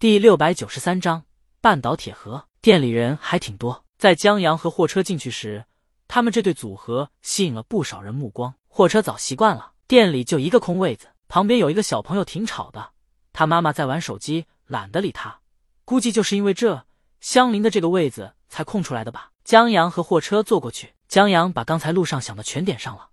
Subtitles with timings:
[0.00, 1.26] 第六百九十三章
[1.60, 2.48] 半岛铁盒。
[2.62, 5.66] 店里人还挺多，在江阳和货车进去时，
[6.08, 8.54] 他们这对组合吸引了不少人目光。
[8.66, 12.92] 货车早习惯了，店里就一个空位子，旁边有一个小朋友挺吵的，
[13.34, 15.40] 他妈妈在玩手机，懒得理他。
[15.84, 16.86] 估计就是因为这，
[17.20, 19.32] 相邻的这个位子才空出来的吧。
[19.44, 23.10] 江阳和货车坐过去，江阳把刚才路上想的全点上了。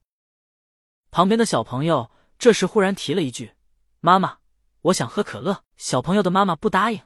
[1.11, 2.09] 旁边的小朋友
[2.39, 3.51] 这时忽然提了一句
[3.99, 4.37] ：“妈妈，
[4.87, 7.01] 我想喝可乐。”小朋友的妈妈不答应。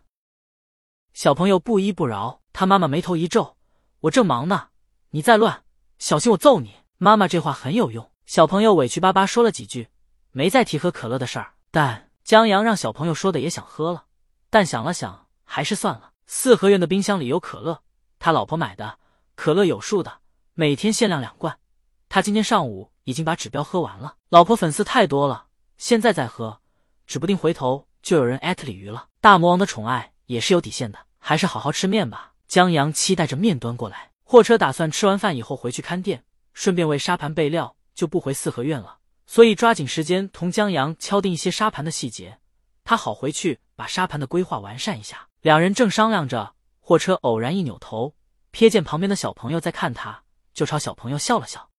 [1.13, 3.57] 小朋友不依不饶，他妈妈眉头一皱
[4.01, 4.69] ：“我正忙呢，
[5.09, 5.63] 你再乱，
[5.99, 9.89] 小心我揍你！”妈妈这话很有用，小朋友委屈巴巴说了几句，
[10.31, 11.55] 没再提喝可乐的事儿。
[11.71, 14.05] 但江阳让小朋友说的也想喝了，
[14.49, 16.11] 但想了想，还是算了。
[16.27, 17.81] 四合院的冰箱里有可乐，
[18.19, 18.99] 他老婆买的，
[19.35, 20.19] 可乐有数的，
[20.53, 21.59] 每天限量两罐。
[22.07, 24.15] 他今天上午已经把指标喝完了。
[24.29, 26.60] 老婆粉丝太多了，现在再喝，
[27.05, 29.07] 指不定回头就有人艾特鲤鱼了。
[29.19, 30.11] 大魔王的宠爱。
[30.31, 32.31] 也是有底线的，还是好好吃面吧。
[32.47, 38.99] 江阳期待着面端过来，货车打算吃完饭以后回去看店，顺便为沙盘备料，就不回四合院了。
[39.27, 42.39] 所以抓紧时间同江阳敲定一些沙盘的细节，
[42.85, 45.27] 他好回去把沙盘的规划完善一下。
[45.41, 48.15] 两人正商量着，货车偶然一扭头，
[48.53, 51.69] 瞥见旁边的小朋友在看他，就朝小朋友笑了笑，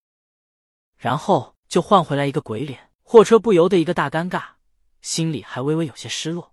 [0.99, 2.91] 然后就换回来一个鬼脸。
[3.03, 4.43] 货车不由得一个大尴尬，
[5.03, 6.53] 心里还微微有些失落。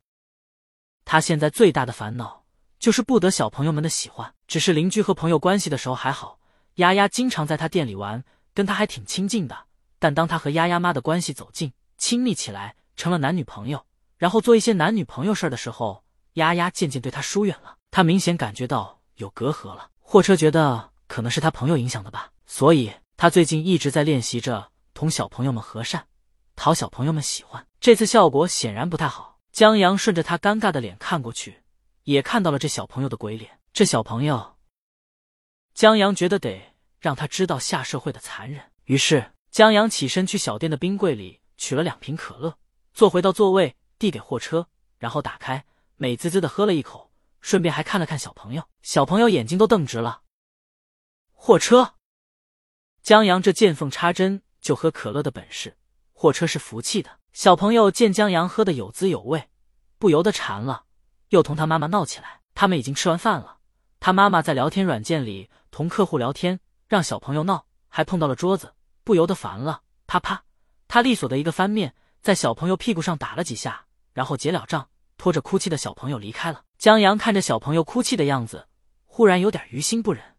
[1.05, 2.43] 他现在最大的烦恼
[2.77, 4.33] 就是不得小朋友们的喜欢。
[4.47, 6.39] 只是邻居和朋友关系的时候还好，
[6.75, 9.65] 丫丫经常在他店里玩，跟他还挺亲近的。
[9.99, 13.85] 但当他和丫丫妈的关系走近、亲密起来，成了男女朋友，
[14.17, 17.77] 然后做一些男女朋友事儿的时候，丫丫渐渐对他疏远了。
[17.91, 19.91] 他明显感觉到有隔阂了。
[19.99, 26.07] 货车觉得可能是他朋友影响的吧，所以他最近一直在练习着同小朋友们和善，
[26.59, 27.65] 讨小朋友们喜欢。
[27.79, 29.39] 这次效果显然不太好。
[29.53, 31.63] 江阳顺着他尴尬的脸看过去，
[32.03, 33.59] 也看到了这小朋友的鬼脸。
[33.71, 34.57] 这小朋友，
[35.73, 38.61] 江阳觉得得让他知道下社会的残忍。
[38.83, 42.57] 于是，江阳起身去小店的冰柜里取了两瓶可乐，
[42.93, 44.67] 坐回到座位，递给货车，
[44.97, 45.65] 然后打开，
[45.95, 47.09] 美滋滋的喝了一口，
[47.39, 48.63] 顺便还看了看小朋友。
[48.81, 50.23] 小朋友眼睛都瞪直了。
[51.31, 51.95] 货车，
[53.01, 55.77] 江阳这见缝插针就喝可乐的本事，
[56.19, 57.17] 货车是服气的。
[57.31, 59.47] 小朋友见江阳喝的有滋有味，
[59.97, 60.83] 不由得馋了，
[61.29, 62.41] 又同他妈妈闹起来。
[62.53, 63.59] 他们已经吃完饭了，
[64.01, 66.59] 他妈妈在聊天软件里同客户聊天，
[66.89, 68.73] 让小朋友闹，还碰到了桌子，
[69.05, 70.43] 不由得烦了，啪啪，
[70.89, 76.65] 他利索的一个翻面，在小朋友屁股上打了几下，然后结了账，拖着哭泣的小朋友离开了。
[76.77, 78.67] 江阳看着小朋友哭泣的样子，
[79.05, 80.35] 忽然有点于心不忍。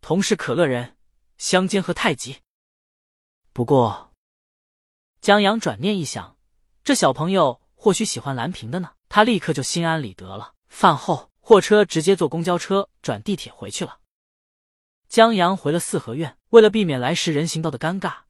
[0.00, 0.96] 同是可乐人，
[1.36, 2.36] 相煎何太急。
[3.52, 4.07] 不过。
[5.28, 6.38] 江阳转念一想，
[6.82, 10.54] 这小朋友或许喜欢蓝瓶的呢，他立刻就心安理得了。
[10.68, 13.98] 饭后，货车直接坐公交车转地铁回去了。
[15.06, 18.20] 江阳回了四合院，为了避免来时人行道的尴尬，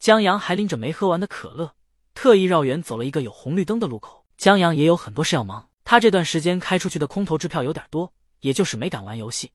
[0.00, 1.76] 江阳还拎着没喝完的可乐，
[2.12, 4.26] 特意绕远走了一个有红绿灯的路口。
[4.36, 9.52] 江阳也有很多事要忙，他这段时间开出去的空头支票有点多，也就是没敢玩游戏，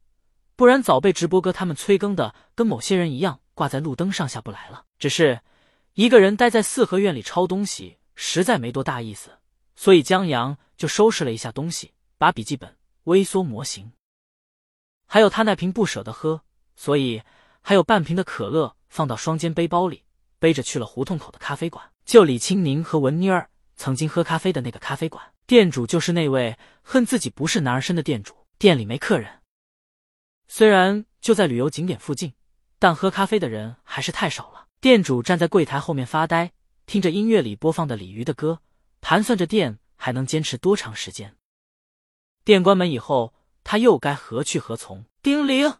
[0.55, 4.85] 不然早被直播哥他们催更的跟某些人一样挂在路灯上下不来了。
[4.97, 5.41] 只是。
[5.93, 9.37] 一个人待在四合院里抄东西，实在没多大意思，
[9.75, 13.91] 所以江阳就收拾了一下东西，把笔记本、微缩模型，
[15.05, 16.41] 还有他那瓶不舍得喝，
[16.75, 17.21] 所以
[17.61, 20.03] 还有半瓶的可乐放到双肩背包里，
[20.39, 21.87] 背着去了胡同口的咖啡馆。
[22.03, 28.35] 就李青宁和文妮儿曾经喝咖啡的那个咖啡馆，店主就是那位恨自己不是男儿身的店主。
[28.57, 29.41] 店里没客人，
[30.47, 32.33] 虽然就在旅游景点附近，
[32.79, 34.62] 但喝咖啡的人还是太少了。
[34.83, 36.51] 店主站在柜台后面发呆，
[36.85, 38.59] 听着音乐里播放的鲤鱼的歌，
[38.99, 41.37] 盘算着店还能坚持多长时间。
[42.43, 43.33] 店关门以后，
[43.63, 45.05] 他又该何去何从？
[45.21, 45.73] 叮铃，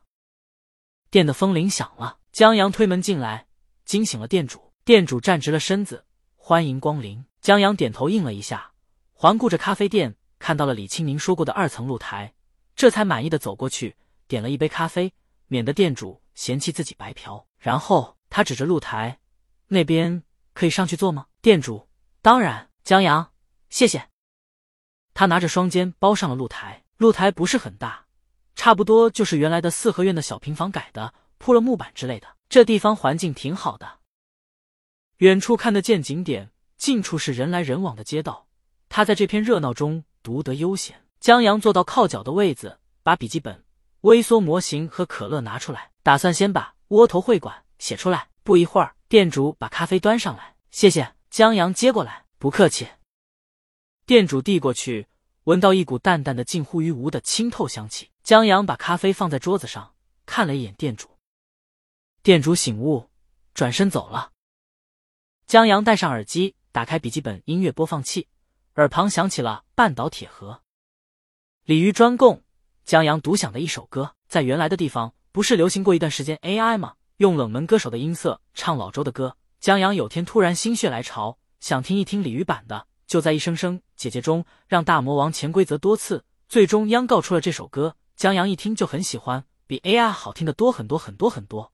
[1.12, 2.20] 店的风铃响了。
[2.32, 3.48] 江阳推门进来，
[3.84, 4.72] 惊醒了店主。
[4.86, 6.06] 店主站直了身子，
[6.38, 7.26] 欢迎光临。
[7.42, 8.72] 江阳点头应了一下，
[9.12, 12.34] 环顾着咖啡店，看到了李清明说过的二层露台，
[12.74, 13.98] 这才满意的走过去，
[14.30, 15.12] 点了一杯咖啡，
[15.48, 17.46] 免得店主嫌弃自己白嫖。
[17.58, 18.16] 然后。
[18.36, 19.20] 他指着露台，
[19.68, 20.24] 那边
[20.56, 21.28] 可以上去坐吗？
[21.40, 21.88] 店主，
[22.24, 22.68] 当然。
[22.84, 23.32] 江阳，
[23.70, 24.10] 谢谢。
[25.14, 26.84] 他拿着双肩包上了露台。
[26.98, 28.08] 露台不是很大，
[28.56, 32.28] 差不多就是原来的四合院的小平房改的，铺了木板之类的。
[32.50, 34.00] 这地方环境挺好的，
[35.18, 38.48] 远处看得见景点，近处是人来人往的街道。
[38.90, 41.06] 他在这片热闹中独得悠闲。
[41.20, 43.64] 江阳坐到靠脚的位子，把笔记本、
[44.02, 47.63] 微缩模型和可乐拿出来，打算先把窝头会馆。
[47.84, 48.30] 写出来。
[48.44, 51.16] 不一会儿，店主把咖啡端上来，谢谢。
[51.30, 52.88] 江阳接过来，不客气。
[54.06, 55.08] 店主递过去，
[55.44, 58.10] 闻到一股淡淡的、近乎于无的清透香气。
[58.24, 59.96] 江阳把咖啡放在桌子上，
[60.26, 61.10] 看了一眼店主。
[62.22, 63.10] 店主醒悟，
[63.54, 64.32] 转身走了。
[65.46, 68.30] 江阳戴上耳机，打开笔记本音乐播放器，
[68.76, 70.52] 耳旁响起了《半岛铁盒》。
[71.66, 72.42] 鲤鱼专供。
[72.86, 76.96] 江阳独享的一首歌，在原来的地方不是流行过一段时间 AI 吗？
[77.24, 79.38] 用冷门歌手的音色唱老周的歌。
[79.62, 87.96] 江阳有天突然心血来潮，想听一听鲤鱼版的，就在一声声姐姐中让大魔王潜规则多次，最终央告出了这首歌。
[88.18, 91.72] 江阳一听就很喜欢，比 AI 好听的多很多很多很多。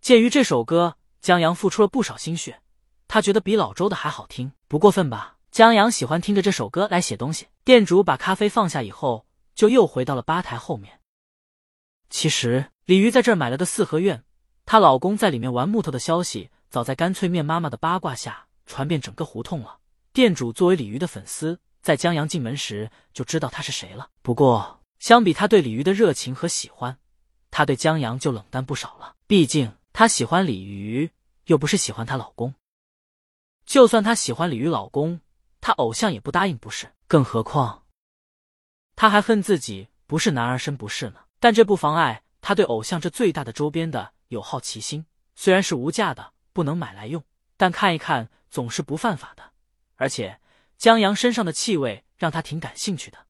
[0.00, 2.60] 鉴于这首歌，江阳付出了不少心血，
[3.08, 5.38] 他觉得比老周的还好听，不过分吧？
[5.50, 7.48] 江阳喜欢听着这首歌来写东西。
[7.64, 9.26] 店主把咖啡放下以后。
[9.56, 11.00] 就又回到了吧台后面。
[12.10, 14.22] 其实鲤鱼在这儿买了个四合院，
[14.66, 19.78] 她老公在里面玩木头的消息，早在干脆面妈妈的八卦下传遍整个胡同了。
[20.12, 24.10] 店主作为鲤鱼的粉丝，在江阳进门时就知道他是谁了。
[24.22, 26.98] 不过，相比他对鲤鱼的热情和喜欢，
[27.52, 29.14] 他对江阳就冷淡不少了。
[29.28, 31.12] 毕竟他喜欢鲤鱼，
[31.44, 32.52] 又不是喜欢她老公。
[33.64, 35.20] 就算他喜欢鲤鱼老公，
[35.60, 36.92] 他偶像也不答应，不是？
[37.06, 37.84] 更何况。
[38.96, 45.06] 他还恨自己不是男儿身不是呢，但这不妨碍他对偶像这最大的周边的有好奇心。
[45.34, 47.22] 虽然是无价的，不能买来用，
[47.56, 49.52] 但看一看总是不犯法的。
[49.96, 50.40] 而且
[50.76, 53.26] 江阳身上的气味让他挺感兴趣的。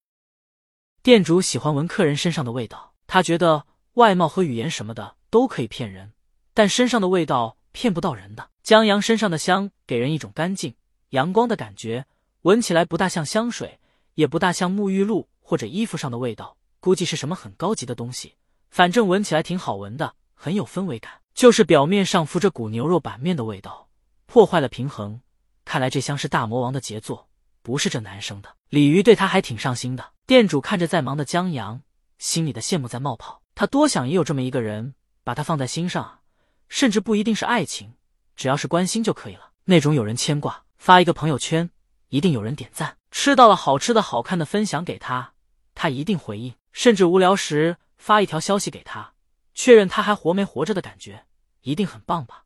[1.03, 6.13] 店主喜欢闻客人身上的味道，他觉得外貌和语言什么的都可以骗人，
[6.55, 8.51] 但身上的味道骗不到人的。
[8.63, 10.75] 江阳身上的香给人一种干净
[11.11, 12.07] 阳光的感觉，
[12.43, 13.79] 闻起来不大像香水，
[14.15, 15.29] 也不大像沐浴露。
[15.49, 18.35] 或者衣服上的味道，估计是什么很高级的东西，
[18.69, 21.11] 反正闻起来挺好闻的，很有氛围感。
[21.35, 23.89] 就是表面上浮着股牛肉板面的味道，
[24.27, 25.21] 破坏了平衡。
[25.65, 27.29] 看来这香是大魔王的杰作，
[27.61, 28.55] 不是这男生的。
[28.69, 30.13] 鲤鱼对他还挺上心的。
[30.27, 31.83] 店主看着在忙的江阳，
[32.19, 33.43] 心里的羡慕在冒泡。
[33.55, 34.95] 他多想也有这么一个人，
[35.25, 36.21] 把他放在心上，
[36.69, 37.95] 甚至不一定是爱情，
[38.35, 39.51] 只要是关心就可以了。
[39.65, 41.69] 那种有人牵挂，发一个朋友圈，
[42.09, 42.97] 一定有人点赞。
[43.11, 45.35] 吃到了好吃的好看的，分享给他。
[45.75, 49.13] 他一定回应，甚至无聊时发一条消息给他，
[49.57, 51.25] 确认他还活没活着的感觉，
[51.63, 52.45] 一定很棒吧？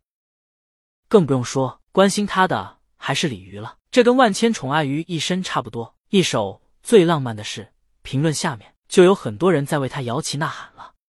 [1.09, 5.97] 更不用说关心他的还是鲤鱼了，这跟万千宠爱于一身差不多。
[6.11, 7.73] 一首最浪漫的事，
[8.03, 10.90] 评论下面就有很多人在为他摇旗呐喊了。